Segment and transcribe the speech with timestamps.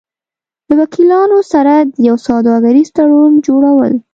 [0.65, 3.93] -له وکیلانو سره د یو سوداګریز تړون جوړو ل